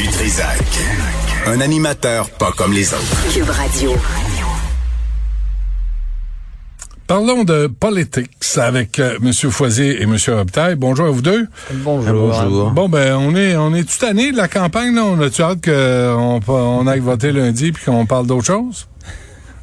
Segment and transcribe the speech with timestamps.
[0.00, 0.62] Du Trisac.
[1.46, 3.34] Un animateur pas comme les autres.
[3.34, 3.92] Cube Radio.
[7.06, 9.30] Parlons de politics avec euh, M.
[9.50, 10.16] Foisier et M.
[10.28, 10.76] Robitaille.
[10.76, 11.46] Bonjour à vous deux.
[11.70, 12.70] Bonjour.
[12.70, 15.04] Bon, ben, on est, on est tout année de la campagne, là.
[15.04, 18.88] On a-tu hâte qu'on on aille voter lundi puis qu'on parle d'autre chose?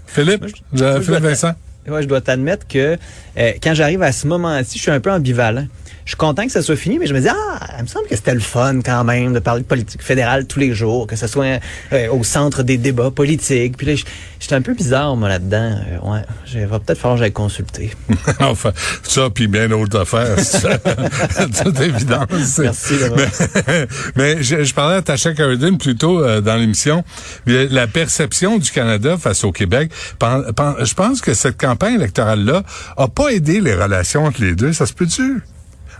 [0.05, 0.45] Philippe?
[0.79, 1.53] Euh, Philippe Vincent?
[1.87, 2.99] Ouais, je dois t'admettre que
[3.39, 5.65] euh, quand j'arrive à ce moment-ci, je suis un peu ambivalent.
[6.07, 8.07] Je suis content que ça soit fini, mais je me dis, ah, il me semble
[8.07, 11.17] que c'était le fun quand même de parler de politique fédérale tous les jours, que
[11.17, 11.59] ce soit
[11.91, 13.75] euh, au centre des débats politiques.
[13.75, 13.93] Puis là,
[14.39, 15.81] j'étais un peu bizarre, moi, là-dedans.
[15.85, 17.91] Euh, ouais, je va peut-être falloir que j'aille consulter.
[18.39, 18.71] enfin,
[19.03, 20.37] ça, puis bien d'autres affaires.
[21.63, 22.57] toute évidence.
[22.59, 22.93] Merci.
[23.17, 27.03] Mais, mais je, je, parlais à Tasha Carradine plus tôt euh, dans l'émission.
[27.45, 32.63] La perception du Canada face au Québec, je pense que cette campagne électorale-là
[32.95, 34.71] a pas aidé les relations entre les deux.
[34.71, 35.41] Ça se peut-tu?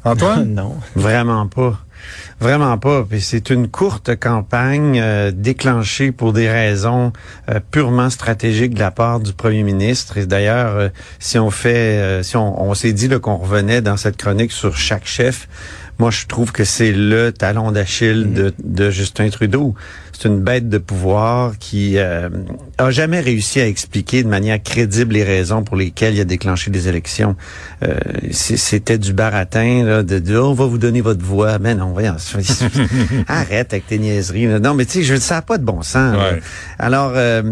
[0.04, 0.54] Antoine?
[0.54, 0.76] non.
[0.96, 1.80] Vraiment pas.
[2.40, 3.04] Vraiment pas.
[3.10, 7.12] Puis c'est une courte campagne euh, déclenchée pour des raisons
[7.50, 10.18] euh, purement stratégiques de la part du premier ministre.
[10.18, 10.90] Et d'ailleurs, euh,
[11.20, 15.08] si on fait, si on, on s'est dit qu'on revenait dans cette chronique sur chaque
[15.08, 15.48] chef,
[16.00, 19.74] moi je trouve que c'est le talon d'Achille de, de Justin Trudeau
[20.18, 22.30] c'est une bête de pouvoir qui euh,
[22.80, 26.72] a jamais réussi à expliquer de manière crédible les raisons pour lesquelles il a déclenché
[26.72, 27.36] des élections.
[27.84, 27.96] Euh,
[28.32, 31.60] C'était du baratin là, de dire oh, on va vous donner votre voix.
[31.60, 32.16] Mais non, voyons,
[33.28, 34.48] arrête avec tes niaiseries.
[34.48, 36.16] Non, mais tu sais, ne sais pas de bon sens.
[36.80, 37.44] Alors, euh,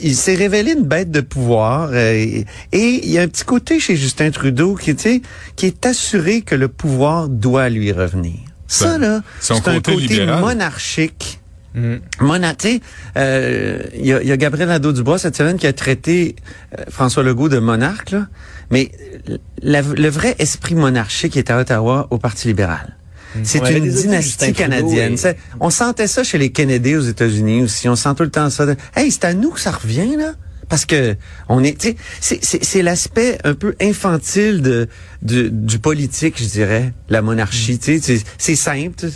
[0.00, 3.80] il s'est révélé une bête de pouvoir euh, et, il y a un petit côté
[3.80, 8.34] chez Justin Trudeau qui, qui est assuré que le pouvoir doit lui revenir.
[8.68, 11.40] Ça, là, c'est un côté monarchique
[11.76, 11.96] Mm.
[12.20, 12.80] Monaté,
[13.18, 16.34] euh, il y, a, y, a Gabriel Nadeau-Dubois cette semaine qui a traité
[16.78, 18.28] euh, François Legault de monarque, là.
[18.70, 18.90] mais
[19.62, 22.96] le vrai esprit monarchique est à Ottawa au Parti libéral.
[23.34, 23.40] Mm.
[23.44, 25.16] C'est une dynastie canadienne.
[25.60, 27.90] On sentait ça chez les Kennedy aux États-Unis aussi.
[27.90, 28.66] On sent tout le temps ça.
[28.96, 30.32] hey, c'est à nous que ça revient là.
[30.68, 31.14] Parce que
[31.48, 34.88] on est, c'est l'aspect un peu infantile de,
[35.22, 37.78] du politique, je dirais, la monarchie.
[37.86, 38.18] Mm.
[38.38, 39.06] C'est simple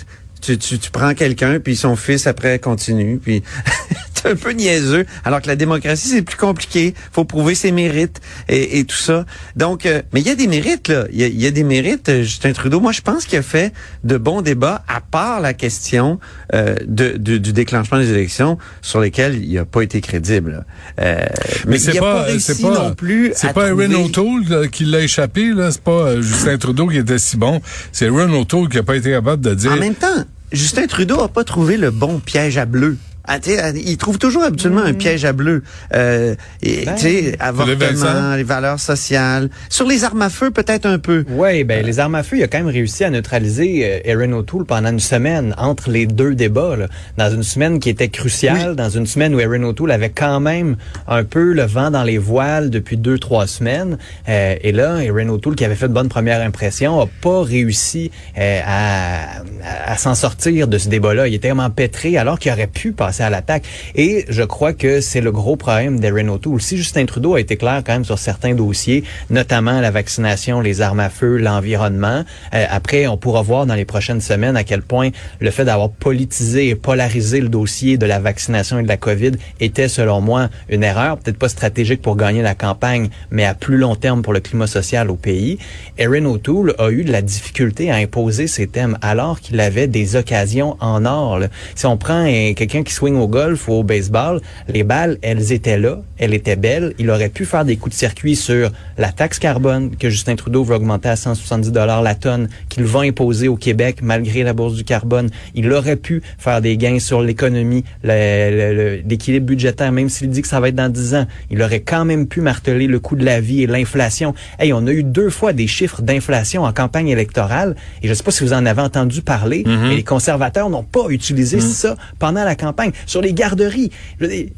[0.41, 3.43] tu, tu, prends quelqu'un, puis son fils après continue, puis
[4.21, 5.07] c'est un peu niaiseux.
[5.25, 6.95] Alors que la démocratie, c'est plus compliqué.
[7.13, 9.25] faut prouver ses mérites et, et tout ça.
[9.57, 11.07] Donc, euh, mais il y a des mérites, là.
[11.13, 12.81] Il y a, des mérites, euh, Justin Trudeau.
[12.81, 13.73] Moi, je pense qu'il a fait
[14.05, 16.19] de bons débats, à part la question
[16.55, 20.65] euh, de, du déclenchement des élections, sur lesquelles il n'a pas été crédible.
[21.01, 21.27] Euh,
[21.67, 23.33] mais, c'est pas, c'est pas non plus.
[23.35, 25.71] C'est pas Erin O'Toole qui l'a échappé, là.
[25.71, 27.61] C'est pas Justin Trudeau qui était si bon.
[27.93, 29.73] C'est Erin O'Toole qui a pas été capable de dire.
[29.73, 32.97] En même temps, Justin Trudeau a pas trouvé le bon piège à bleu.
[33.27, 33.39] Ah,
[33.75, 34.97] il trouve toujours habituellement un mm.
[34.99, 35.63] piège à bleu.
[35.95, 39.51] Euh, et, ben, avortement, les valeurs sociales.
[39.69, 41.25] Sur les armes à feu, peut-être un peu.
[41.29, 44.33] Oui, ben les armes à feu, il a quand même réussi à neutraliser euh, Erin
[44.33, 46.77] O'Toole pendant une semaine entre les deux débats.
[46.77, 46.87] Là.
[47.19, 50.77] Dans une semaine qui était cruciale, dans une semaine où Erin O'Toole avait quand même
[51.07, 53.99] un peu le vent dans les voiles depuis deux, trois semaines.
[54.29, 58.11] Euh, et là, Erin O'Toole, qui avait fait de bonnes premières impressions, a pas réussi
[58.39, 61.29] euh, à, à, à s'en sortir de ce débat-là.
[61.29, 63.65] Il était vraiment pétré alors qu'il aurait pu passer à l'attaque.
[63.95, 66.61] Et je crois que c'est le gros problème d'Erin O'Toole.
[66.61, 70.81] Si Justin Trudeau a été clair quand même sur certains dossiers, notamment la vaccination, les
[70.81, 74.83] armes à feu, l'environnement, euh, après, on pourra voir dans les prochaines semaines à quel
[74.83, 75.11] point
[75.41, 79.33] le fait d'avoir politisé et polarisé le dossier de la vaccination et de la COVID
[79.61, 83.77] était, selon moi, une erreur, peut-être pas stratégique pour gagner la campagne, mais à plus
[83.77, 85.59] long terme pour le climat social au pays.
[85.99, 90.17] Erin O'Toole a eu de la difficulté à imposer ses thèmes alors qu'il avait des
[90.17, 91.41] occasions en or.
[91.75, 95.79] Si on prend quelqu'un qui swing au golf ou au baseball, les balles, elles étaient
[95.79, 96.93] là, elles étaient belles.
[96.99, 100.65] Il aurait pu faire des coups de circuit sur la taxe carbone que Justin Trudeau
[100.65, 104.75] veut augmenter à 170 dollars la tonne, qu'il va imposer au Québec malgré la bourse
[104.75, 105.31] du carbone.
[105.55, 110.61] Il aurait pu faire des gains sur l'économie, l'équilibre budgétaire, même s'il dit que ça
[110.61, 111.27] va être dans 10 ans.
[111.51, 114.35] Il aurait quand même pu marteler le coût de la vie et l'inflation.
[114.59, 118.15] Hey, on a eu deux fois des chiffres d'inflation en campagne électorale et je ne
[118.15, 119.89] sais pas si vous en avez entendu parler, mm-hmm.
[119.89, 121.61] mais les conservateurs n'ont pas utilisé mm-hmm.
[121.63, 123.91] ça pendant la campagne sur les garderies.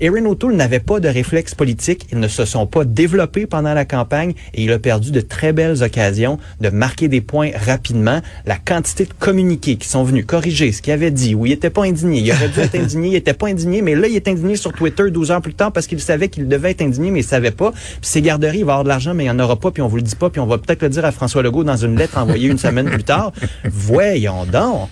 [0.01, 2.07] Erin O'Toole n'avait pas de réflexe politique.
[2.13, 5.53] Ils ne se sont pas développés pendant la campagne et il a perdu de très
[5.53, 8.21] belles occasions de marquer des points rapidement.
[8.47, 11.71] La quantité de communiqués qui sont venus corriger ce qu'il avait dit, où il était
[11.71, 12.21] pas indigné.
[12.21, 14.73] Il aurait dû être indigné, il était pas indigné, mais là, il est indigné sur
[14.73, 17.51] Twitter 12 heures plus tard parce qu'il savait qu'il devait être indigné, mais il savait
[17.51, 17.73] pas.
[17.73, 19.83] Puis ces garderies, il va avoir de l'argent, mais il n'y en aura pas, puis
[19.83, 21.77] on vous le dit pas, puis on va peut-être le dire à François Legault dans
[21.77, 23.33] une lettre envoyée une semaine plus tard.
[23.65, 24.89] Voyons donc.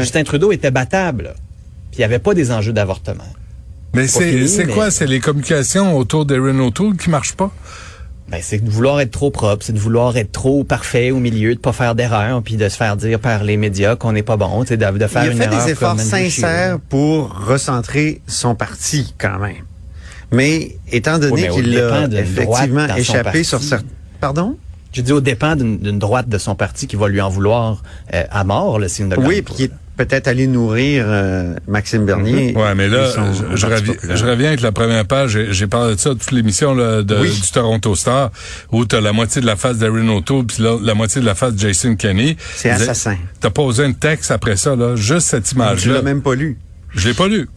[0.00, 1.34] Justin Trudeau était battable
[1.96, 3.24] il n'y avait pas des enjeux d'avortement.
[3.94, 4.90] Mais c'est quoi?
[4.90, 7.52] C'est les communications autour d'Erin O'Toole qui marchent pas?
[8.28, 11.54] Ben, c'est de vouloir être trop propre, c'est de vouloir être trop parfait au milieu,
[11.54, 14.38] de pas faire d'erreur, puis de se faire dire par les médias qu'on n'est pas
[14.38, 18.22] bon, c'est de, de faire Il a une fait erreur des efforts sincères pour recentrer
[18.26, 19.64] son parti quand même.
[20.32, 23.44] Mais étant donné Oui, qu'il a effectivement échappé parti.
[23.44, 23.86] sur certains...
[24.20, 24.56] Pardon?
[24.92, 27.82] Je dis au dépend d'une droite de son parti qui va lui en vouloir
[28.14, 29.70] euh, à mort, là, s'il ne Oui, puis qui est.
[29.96, 32.54] peut-être allé nourrir euh, Maxime Bernier.
[32.56, 35.38] Ouais, mais là, son je, je reviens, je reviens avec la première page.
[35.50, 37.30] J'ai- parlé de ça toute l'émission là, de, Oui.
[37.30, 38.30] du Toronto Star,
[38.72, 41.34] où t'as la moitié de la face d'Aaron O'Toole, puis la, la moitié de la
[41.34, 42.36] face de Jason Kenney.
[42.56, 43.16] C'est assassin.
[43.40, 45.94] T'as posé un texte après ça, là, juste cette Tu image-là.
[45.94, 46.58] l'as même pas lu.
[46.94, 47.48] Je l'ai pas lu.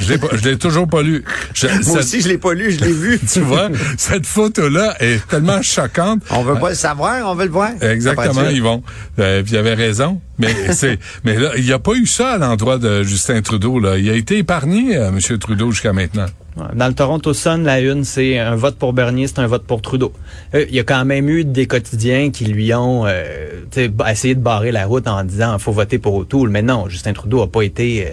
[0.00, 1.24] Je l'ai pas- je l'ai toujours pas lu.
[1.54, 3.18] Je- Moi cette- aussi, je l'ai pas lu, je l'ai vu.
[3.32, 6.20] tu vois, cette photo-là est tellement choquante.
[6.30, 7.70] On veut pas le savoir, on veut le voir.
[7.80, 8.48] Exactement.
[8.48, 8.82] Yvon.
[9.18, 10.20] Euh, puis il avait raison.
[10.38, 13.78] Mais c'est, mais là, il n'y a pas eu ça à l'endroit de Justin Trudeau.
[13.80, 15.38] Là, il a été épargné, euh, M.
[15.38, 16.26] Trudeau, jusqu'à maintenant.
[16.74, 19.80] Dans le Toronto Sun, la une, c'est un vote pour Bernier, c'est un vote pour
[19.80, 20.12] Trudeau.
[20.54, 23.88] Euh, il y a quand même eu des quotidiens qui lui ont euh, tu sais,
[23.88, 26.50] ba- essayé de barrer la route en disant faut voter pour O'Toole.
[26.50, 28.08] Mais non, Justin Trudeau a pas été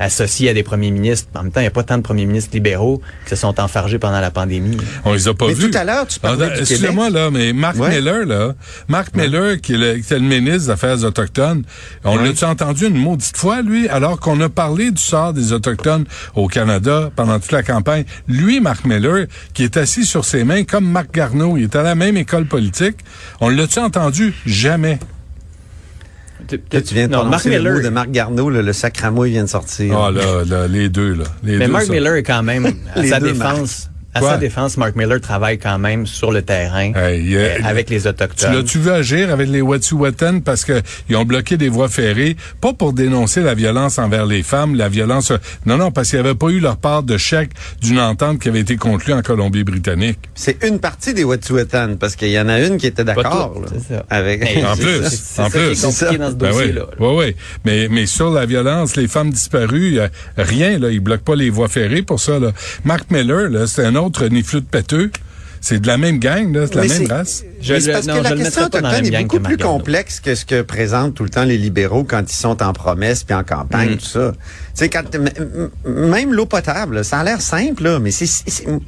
[0.00, 1.28] euh, associé à des premiers ministres.
[1.34, 3.58] En même temps, il n'y a pas tant de premiers ministres libéraux qui se sont
[3.60, 4.76] enfargés pendant la pandémie.
[5.04, 5.70] On les a pas Mais vus.
[5.70, 7.90] tout à l'heure, tu parlais Attends, du Excusez-moi, là, mais Marc Ouais.
[7.90, 8.54] Miller, là,
[8.88, 11.62] Marc Miller, qui est, le, qui est le ministre des Affaires autochtones,
[12.04, 12.28] on Ouais.
[12.28, 16.04] l'a-tu entendu une maudite fois, lui, alors qu'on a parlé du sort des Autochtones
[16.34, 18.04] au Canada pendant toute la campagne?
[18.28, 21.82] Lui, Marc Miller, qui est assis sur ses mains comme Marc Garneau, il est à
[21.82, 22.96] la même école politique,
[23.40, 24.34] on l'a-tu entendu?
[24.46, 24.98] Jamais.
[26.72, 27.74] Là, tu viens de non, Mark le Miller.
[27.74, 29.96] mot de Marc Garneau, là, le sacramouille vient de sortir.
[29.98, 31.24] Ah, là, là, les deux, là.
[31.42, 31.92] Les Mais deux, Mark ça.
[31.92, 34.30] Miller est quand même, à sa deux défense, à Quoi?
[34.32, 38.08] sa défense, Mark Miller travaille quand même sur le terrain Hey, euh, avec les Tu
[38.08, 38.52] Autochtones.
[38.54, 40.40] l'as-tu vu agir avec les Wet'suwet'en?
[40.40, 44.42] Parce que ils ont bloqué des voies ferrées, pas pour dénoncer la violence envers les
[44.42, 45.32] femmes, la violence,
[45.66, 47.50] non, non, parce qu'ils n'avaient pas eu leur part de chèque
[47.80, 50.18] d'une entente qui avait été conclue en Colombie-Britannique.
[50.34, 53.54] C'est une partie des Wet'suwet'en, parce qu'il y en a une qui était d'accord.
[53.54, 54.04] toutes, là, c'est ça.
[54.10, 55.82] Avec, En c'est plus, ça, c'est en ça qui est plus.
[55.82, 56.18] compliqué C'est ça.
[56.18, 56.82] dans ce Ben oui, dossier-là.
[56.98, 57.36] oui, oui.
[57.64, 61.50] Mais, mais sur la violence, les femmes disparues, euh, rien, là, ils bloquent pas les
[61.50, 62.52] voies ferrées pour ça, là.
[62.84, 65.10] Mark Miller, là, c'est un autre niflou de péteux.
[65.64, 67.44] C'est de la même gang, là, c'est de la Mais même race.
[67.60, 70.44] Je Mais c'est parce non, que la question autochtone est beaucoup plus complexe que ce
[70.44, 73.90] que présentent tout le temps les libéraux quand ils sont en promesse puis en campagne,
[73.90, 73.96] Mm.
[73.98, 74.32] tout ça.
[74.74, 75.02] Tu sais, quand
[75.84, 78.26] même l'eau potable, ça a l'air simple, là, mais c'est,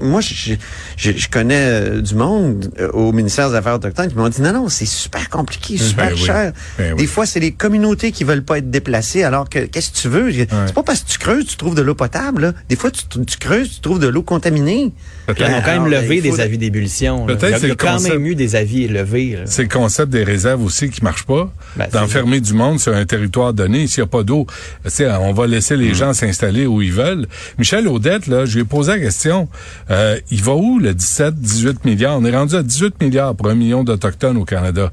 [0.00, 0.54] moi, je,
[0.96, 4.40] je, je connais euh, du monde euh, au ministère des Affaires autochtones qui m'ont dit
[4.40, 6.20] non, non, c'est super compliqué, super Ben oui.
[6.24, 6.52] cher.
[6.78, 6.98] Ben oui.
[7.00, 10.08] Des fois, c'est les communautés qui veulent pas être déplacées, alors que qu'est-ce que tu
[10.08, 10.32] veux?
[10.32, 12.42] C'est pas parce que tu creuses, tu trouves de l'eau potable.
[12.42, 12.52] Là.
[12.68, 14.92] Des fois, tu, tu creuses, tu trouves de l'eau contaminée.
[15.28, 17.26] Ils ont quand même levé des avis d'ébullition.
[17.26, 18.14] Peut-être c'est quand concept.
[18.14, 19.38] même eu des avis élevés.
[19.44, 21.52] C'est le concept des réserves aussi qui marche pas.
[21.76, 23.86] Ben, D'enfermer du monde sur un territoire donné.
[23.86, 24.46] S'il n'y a pas d'eau,
[24.84, 25.80] tu sais, on va laisser Mm.
[25.80, 27.26] les gens s'installer où ils veulent.
[27.58, 29.48] Michel Audette, là, je lui ai posé la question.
[29.90, 32.18] Euh, il va où le 17, 18 milliards?
[32.18, 34.90] On est rendu à 18 milliards pour un million d'Autochtones au Canada.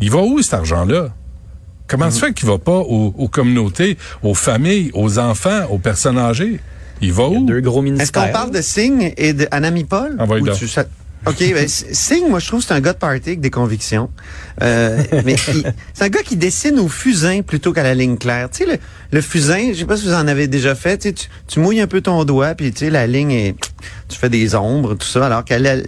[0.00, 1.08] Il va où cet argent-là?
[1.86, 2.10] Comment Mm.
[2.12, 6.60] se fait qu'il va pas aux, aux communautés, aux familles, aux enfants, aux personnes âgées?
[7.02, 7.46] Il va Il y a où?
[7.46, 10.16] deux gros Est-ce qu'on parle de Singh et de Anami Paul?
[10.20, 10.84] Ou tu- ça-
[11.26, 14.10] OK, ben, Singh, moi, je trouve que c'est un gars de party avec des convictions.
[14.62, 15.36] Euh, mais
[15.94, 18.48] c'est un gars qui dessine au fusain plutôt qu'à la ligne claire.
[18.50, 18.78] Tu sais, le,
[19.12, 21.60] le fusain, je sais pas si vous en avez déjà fait, tu, sais, tu, tu
[21.60, 23.54] mouilles un peu ton doigt, puis tu sais, la ligne est...
[24.08, 25.66] Tu fais des ombres, tout ça, alors qu'elle...
[25.66, 25.86] elle-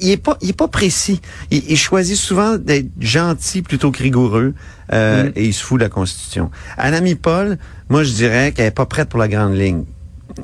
[0.00, 1.20] Il est pas, il est pas précis.
[1.50, 4.54] Il, il choisit souvent d'être gentil plutôt que rigoureux,
[4.92, 6.50] euh, et il se fout de la Constitution.
[6.76, 9.84] Anami Paul, moi, je dirais qu'elle est pas prête pour la grande ligne.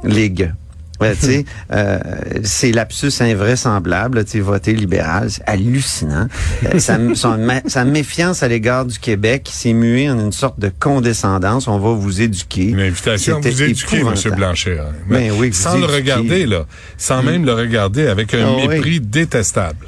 [0.04, 0.52] Ligue.
[1.00, 1.98] Ouais, tu sais, euh,
[2.42, 6.28] c'est lapsus invraisemblable, tu sais, voter libéral, c'est hallucinant.
[6.66, 10.70] Euh, sa, son sa méfiance à l'égard du Québec s'est muée en une sorte de
[10.78, 11.68] condescendance.
[11.68, 12.68] On va vous éduquer.
[12.68, 14.14] Une invitation à vous éduquer, M.
[14.36, 14.78] Blanchet.
[14.78, 14.92] hein.
[15.08, 15.94] Ben oui, sans le éduquer.
[15.96, 16.66] regarder, là.
[16.98, 18.68] Sans même le regarder, avec un Ah oui.
[18.68, 19.86] mépris détestable.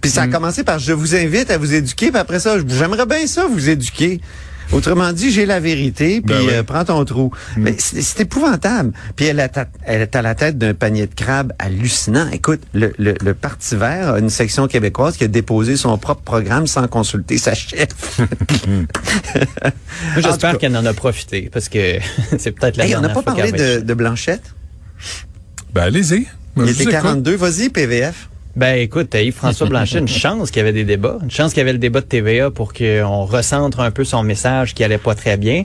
[0.00, 2.64] Puis ça a commencé par je vous invite à vous éduquer, puis après ça, je-
[2.68, 4.20] j'aimerais bien ça vous éduquer.
[4.72, 6.52] Autrement dit, j'ai la vérité, puis Ben oui.
[6.52, 7.32] euh, prends ton trou.
[7.56, 8.92] Mais c'est épouvantable.
[9.16, 12.28] Puis elle, a ta- elle est à la tête d'un panier de crabes hallucinant.
[12.30, 16.22] Écoute, le, le, le Parti vert a une section québécoise qui a déposé son propre
[16.22, 18.20] programme sans consulter sa chef.
[20.16, 21.98] J'espère qu'elle en a profité parce que
[22.38, 24.54] c'est peut-être la Hey, on n'a pas fois parlé de, Blanchette?
[25.74, 26.26] Ben, allez-y.
[26.56, 26.92] Il était vous écoute.
[26.92, 27.34] 42.
[27.36, 28.29] Vas-y, PVF.
[28.56, 31.62] Ben écoute, Yves-François Blanchet, une chance qu'il y avait des débats, une chance qu'il y
[31.62, 35.14] avait le débat de TVA pour qu'on recentre un peu son message qui allait pas
[35.14, 35.64] très bien.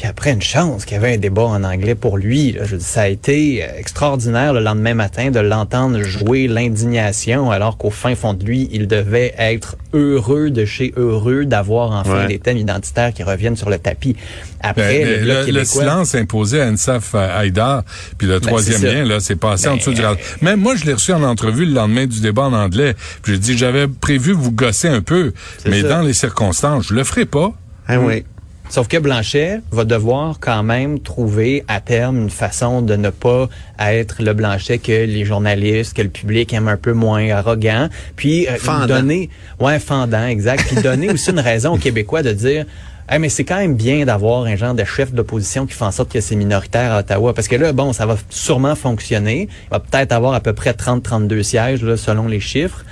[0.00, 2.52] Puis après, une chance qu'il y avait un débat en anglais pour lui.
[2.52, 2.64] Là.
[2.64, 7.76] Je dis, ça a été euh, extraordinaire le lendemain matin de l'entendre jouer l'indignation alors
[7.76, 12.28] qu'au fin fond de lui, il devait être heureux de chez heureux d'avoir enfin Ouais.
[12.28, 14.16] des thèmes identitaires qui reviennent sur le tapis.
[14.62, 17.82] Après, Ben, le, le, Bloc le silence imposé à Ensaf Haïdar,
[18.16, 18.94] puis le troisième Ben, ça.
[18.94, 20.16] lien, là, c'est passé en Ben, dessous du radar.
[20.40, 22.94] Même moi, je l'ai reçu en entrevue le lendemain du débat en anglais.
[23.22, 25.34] Puis j'ai dit, j'avais prévu vous gosser un peu,
[25.66, 25.88] mais ça.
[25.88, 27.52] dans les circonstances, je le ferai pas.
[27.86, 28.24] Ah oui.
[28.70, 33.48] Sauf que Blanchet va devoir quand même trouver à terme une façon de ne pas
[33.80, 37.88] être le Blanchet que les journalistes, que le public aime un peu moins arrogant.
[38.14, 40.68] Puis euh, donner, ouais, fendant, exact.
[40.68, 42.64] Puis donner aussi une raison aux Québécois de dire.
[43.08, 45.90] Hey, mais c'est quand même bien d'avoir un genre de chef d'opposition qui fait en
[45.90, 47.34] sorte que c'est minoritaire à Ottawa.
[47.34, 49.48] Parce que là, bon, ça va sûrement fonctionner.
[49.66, 52.84] Il va peut-être avoir à peu près 30-32 sièges, là, selon les chiffres.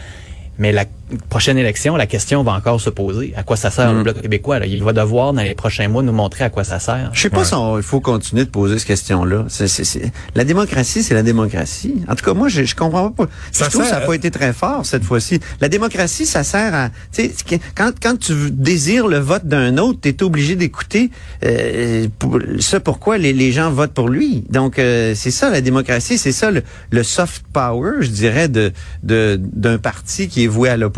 [0.58, 0.86] Mais la
[1.28, 3.32] prochaine élection, la question va encore se poser.
[3.36, 4.58] À quoi ça sert le Bloc québécois?
[4.58, 4.66] Là?
[4.66, 7.10] Il va devoir, dans les prochains mois, nous montrer à quoi ça sert.
[7.12, 9.44] Je sais pas si on- il faut continuer de poser cette question-là.
[9.48, 11.94] C'est- c'est- c'est- La démocratie, c'est la démocratie.
[12.08, 13.26] En tout cas, moi, je, je comprends pas.
[13.52, 15.40] Ça je trouve que ça sert- n'a pas été très fort cette fois-ci.
[15.60, 16.90] La démocratie, ça sert à...
[17.12, 21.10] Tu sais, que- quand, quand tu désires le vote d'un autre, tu es obligé d'écouter
[21.44, 24.44] euh, pour- ce pourquoi les, les gens votent pour lui.
[24.50, 28.72] Donc, euh, c'est ça la démocratie, c'est ça le, le soft power, je dirais, de
[29.02, 30.97] de- d'un parti qui est voué à l'opposition.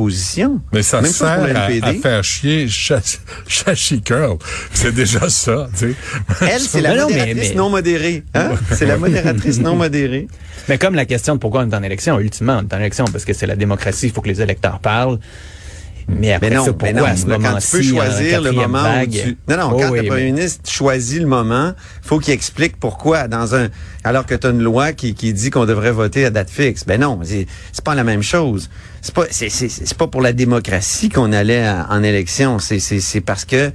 [0.72, 4.38] Mais ça Même chose sert pour à, faire chier Chachi Chachi Curl.
[4.72, 5.94] C'est déjà ça, tu sais.
[6.42, 8.24] Elle, c'est la Mais modératrice non modérée.
[8.34, 8.50] Hein?
[8.72, 10.28] C'est la modératrice non modérée.
[10.68, 13.04] Mais comme la question de pourquoi on est en élection, ultimement, on est en élection
[13.06, 15.18] parce que c'est la démocratie, il faut que les électeurs parlent.
[16.08, 18.40] Mais après Mais non, ça, mais pourquoi non, à ce là, quand tu peux choisir
[18.40, 19.36] le moment vague, où tu...
[19.48, 22.76] Non, non, Oh quand oui, le premier mais- ministre choisit le moment, faut qu'il explique
[22.78, 23.68] pourquoi dans un...
[24.02, 26.84] Alors que tu as une loi qui, qui dit qu'on devrait voter à date fixe.
[26.84, 27.46] Ben non, c'est
[27.84, 28.70] pas la même chose.
[29.02, 32.58] C'est pas c'est c'est c'est pas pour la démocratie qu'on allait en, en élection.
[32.58, 33.70] C'est c'est c'est parce que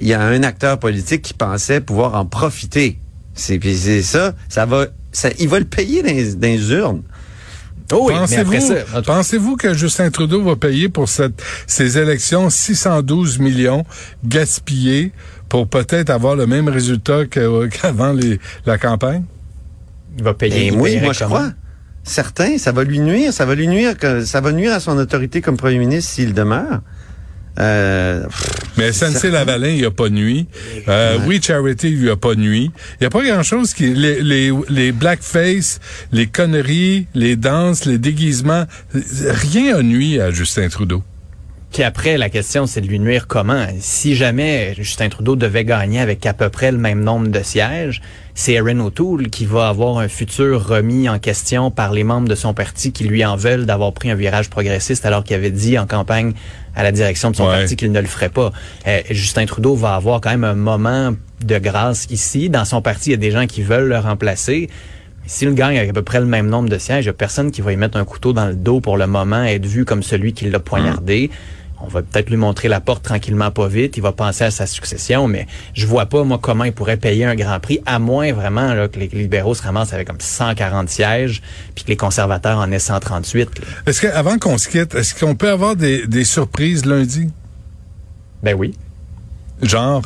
[0.00, 2.98] il y a un acteur politique qui pensait pouvoir en profiter.
[3.34, 6.70] C'est puis c'est ça, ça va ça, il va le payer dans, les- dans les
[6.72, 7.02] urnes.
[7.92, 8.14] Oh oui,
[9.06, 13.84] Pensez-vous que Justin Trudeau va payer pour cette, ces élections 612 millions
[14.24, 15.12] gaspillés
[15.50, 19.24] pour peut-être avoir le même résultat qu'avant les- la campagne?
[20.16, 20.70] il va payer.
[20.70, 21.34] Ben il oui, moi je comment?
[21.36, 21.52] crois.
[22.04, 24.96] Certain, ça va lui nuire, ça va lui nuire, que, ça va nuire à son
[24.98, 26.80] autorité comme premier ministre s'il demeure.
[27.58, 29.30] Euh, pff, Mais SNC.
[29.30, 30.46] Lavalin, il a pas nuit.
[30.88, 32.70] Euh, Oui Charity, il a pas nuit.
[33.00, 33.94] Il y a pas grand-chose qui...
[33.94, 35.80] Les, les, les blackface,
[36.12, 41.02] les conneries, les danses, les déguisements, rien a nuit à Justin Trudeau.
[41.72, 43.66] Puis après, la question, c'est de lui nuire comment?
[43.80, 48.00] Si jamais Justin Trudeau devait gagner avec à peu près le même nombre de sièges,
[48.36, 52.34] c'est Erin O'Toole qui va avoir un futur remis en question par les membres de
[52.34, 55.78] son parti qui lui en veulent d'avoir pris un virage progressiste alors qu'il avait dit
[55.78, 56.32] en campagne
[56.74, 57.58] à la direction de son Ouais.
[57.58, 58.50] parti qu'il ne le ferait pas.
[58.88, 61.14] Euh, Justin Trudeau va avoir quand même un moment
[61.44, 62.50] de grâce ici.
[62.50, 64.68] Dans son parti, il y a des gens qui veulent le remplacer.
[65.26, 67.50] S'il gagne avec à peu près le même nombre de sièges, il n'y a personne
[67.52, 70.02] qui va y mettre un couteau dans le dos pour le moment, être vu comme
[70.02, 71.30] celui qui l'a poignardé.
[71.80, 73.96] On va peut-être lui montrer la porte tranquillement, pas vite.
[73.96, 77.24] Il va penser à sa succession, mais je vois pas, moi, comment il pourrait payer
[77.24, 80.88] un grand prix, à moins vraiment là, que les libéraux se ramassent avec comme 140
[80.88, 81.42] sièges,
[81.74, 83.58] puis que les conservateurs en aient 138.
[83.58, 83.64] là.
[83.86, 87.30] Est-ce que, avant qu'on se quitte, est-ce qu'on peut avoir des, des surprises lundi?
[88.42, 88.74] Ben oui.
[89.62, 90.02] Genre?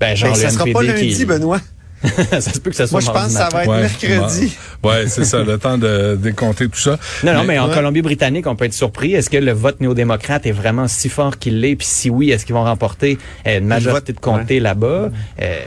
[0.00, 1.24] Ben, genre Ben, ça le sera NPD pas lundi, qui...
[1.24, 1.60] Benoît.
[2.30, 4.56] ça se peut que ça soit Moi, je pense que ça va être mercredi.
[4.82, 6.98] Ouais, c'est ça, le temps de décompter tout ça.
[7.22, 7.74] Non, non, mais en ouais.
[7.74, 9.14] Colombie-Britannique, on peut être surpris.
[9.14, 11.76] Est-ce que le vote néo-démocrate est vraiment si fort qu'il l'est?
[11.76, 15.10] Puis si oui, est-ce qu'ils vont remporter euh, une majorité de comtés là-bas?
[15.40, 15.58] Euh,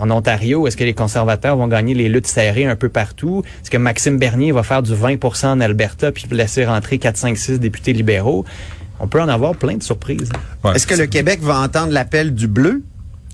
[0.00, 3.44] en Ontario, est-ce que les conservateurs vont gagner les luttes serrées un peu partout?
[3.62, 7.36] Est-ce que Maxime Bernier va faire du 20% en Alberta puis laisser rentrer 4, 5,
[7.36, 8.44] 6 députés libéraux?
[9.00, 10.30] On peut en avoir plein de surprises.
[10.62, 10.74] Ouais.
[10.74, 12.82] Est-ce que le Québec va entendre l'appel du bleu?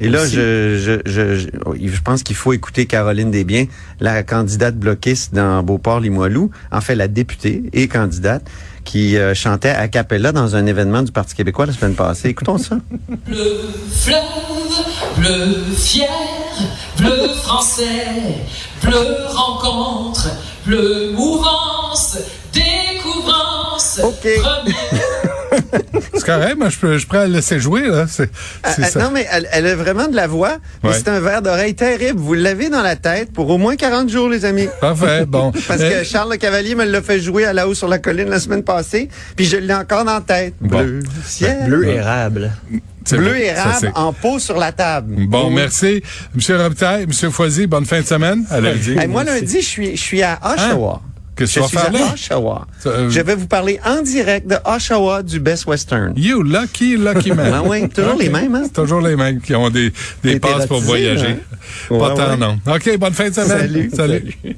[0.00, 3.66] Et là, je, je, je, je, pense qu'il faut écouter Caroline Desbiens,
[4.00, 8.42] la candidate bloquiste dans Beauport-Limoilou, en fait la députée et candidate,
[8.85, 12.28] qui euh, chantait a cappella dans un événement du Parti québécois la semaine passée.
[12.28, 12.78] Écoutons ça.
[13.26, 13.61] Bleu
[13.92, 16.09] fleuve, bleu fier,
[16.97, 18.07] bleu français,
[18.83, 20.30] bleu rencontre,
[20.64, 22.16] bleu mouvance,
[22.54, 24.00] découvrance.
[24.02, 24.28] OK.
[26.14, 28.07] C'est correct, moi, je peux, je la laisser jouer, là.
[28.09, 28.30] C'est,
[28.75, 29.00] c'est Euh, ça.
[29.00, 30.95] non, mais elle, elle a vraiment de la voix, mais Ouais.
[30.97, 32.19] c'est un verre d'oreille terrible.
[32.19, 34.69] Vous l'avez dans la tête pour au moins 40 jours, les amis.
[34.80, 35.52] Parfait, bon.
[35.66, 37.99] Parce Euh, que Charles Le Cavalier me l'a fait jouer à la haut sur la
[37.99, 40.54] colline la semaine passée, puis je l'ai encore dans la tête.
[40.61, 40.78] Bon.
[40.83, 41.64] Bleu ciel.
[41.66, 42.52] Bleu érable.
[43.04, 45.14] c'est Bleu bon, ça, érable en pot sur la table.
[45.26, 45.54] Bon, Oui.
[45.54, 46.02] merci.
[46.35, 48.45] Monsieur Robitaille, Monsieur Foisy, bonne fin de semaine.
[48.50, 48.97] À lundi.
[48.99, 51.00] Hey, moi, lundi, je suis, je suis à Oshawa.
[51.47, 52.12] Qu'est-ce Je que tu suis vas à faire là?
[52.12, 52.66] Oshawa.
[52.87, 56.12] Euh, Je vais vous parler en direct de Oshawa du Best Western.
[56.16, 57.50] You lucky, lucky man.
[57.54, 58.64] Ah oui, toujours les mêmes, hein?
[58.75, 59.90] Toujours les mêmes qui ont des,
[60.23, 61.26] des passes pour voyager.
[61.26, 61.37] hein?
[61.88, 62.37] Pas Ouais, tant, ouais.
[62.37, 62.59] non.
[62.66, 63.49] OK, bonne fin de semaine.
[63.49, 63.90] Salut.
[63.94, 64.35] Salut.
[64.42, 64.56] Salut.